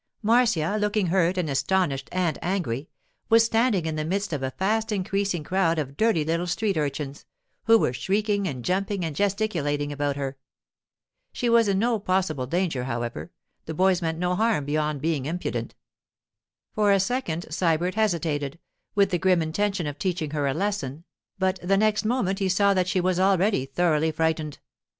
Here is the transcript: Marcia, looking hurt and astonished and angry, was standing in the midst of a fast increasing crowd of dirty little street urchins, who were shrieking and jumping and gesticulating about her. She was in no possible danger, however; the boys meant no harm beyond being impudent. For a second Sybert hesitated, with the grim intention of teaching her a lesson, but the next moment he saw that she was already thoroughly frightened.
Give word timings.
Marcia, 0.23 0.77
looking 0.79 1.05
hurt 1.07 1.37
and 1.37 1.47
astonished 1.47 2.09
and 2.11 2.39
angry, 2.41 2.89
was 3.29 3.45
standing 3.45 3.85
in 3.85 3.97
the 3.97 4.03
midst 4.03 4.33
of 4.33 4.41
a 4.41 4.49
fast 4.49 4.91
increasing 4.91 5.43
crowd 5.43 5.77
of 5.77 5.95
dirty 5.95 6.25
little 6.25 6.47
street 6.47 6.75
urchins, 6.75 7.23
who 7.65 7.77
were 7.77 7.93
shrieking 7.93 8.47
and 8.47 8.65
jumping 8.65 9.05
and 9.05 9.15
gesticulating 9.15 9.91
about 9.91 10.15
her. 10.15 10.39
She 11.31 11.49
was 11.49 11.67
in 11.67 11.77
no 11.77 11.99
possible 11.99 12.47
danger, 12.47 12.85
however; 12.85 13.31
the 13.67 13.75
boys 13.75 14.01
meant 14.01 14.17
no 14.17 14.33
harm 14.33 14.65
beyond 14.65 15.01
being 15.01 15.27
impudent. 15.27 15.75
For 16.73 16.91
a 16.91 16.99
second 16.99 17.45
Sybert 17.51 17.93
hesitated, 17.93 18.57
with 18.95 19.11
the 19.11 19.19
grim 19.19 19.39
intention 19.43 19.85
of 19.85 19.99
teaching 19.99 20.31
her 20.31 20.47
a 20.47 20.53
lesson, 20.55 21.03
but 21.37 21.59
the 21.61 21.77
next 21.77 22.05
moment 22.05 22.39
he 22.39 22.49
saw 22.49 22.73
that 22.73 22.87
she 22.87 22.99
was 22.99 23.19
already 23.19 23.67
thoroughly 23.67 24.11
frightened. 24.11 24.57